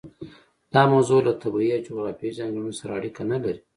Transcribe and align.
دا 0.73 0.83
موضوع 0.93 1.19
له 1.27 1.33
طبیعي 1.43 1.71
او 1.77 1.85
جغرافیوي 1.87 2.37
ځانګړنو 2.39 2.77
سره 2.79 2.91
اړیکه 2.99 3.21
نه 3.31 3.37
لري. 3.43 3.61